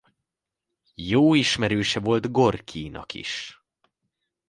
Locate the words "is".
3.13-3.63